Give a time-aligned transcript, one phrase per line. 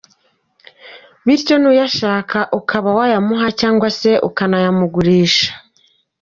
[1.25, 5.49] Bityo n’uyashaka ukaba wayamuha cyangwa se ukanayamugurisha.